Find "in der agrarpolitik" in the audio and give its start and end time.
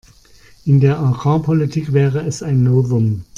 0.65-1.93